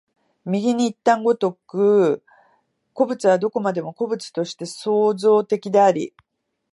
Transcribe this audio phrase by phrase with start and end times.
[0.45, 2.25] 右にいった如く、
[2.93, 6.15] 個物はどこまでも個物として創造的であり、